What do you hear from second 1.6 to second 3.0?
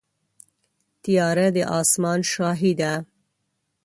اسمان شاهي ده.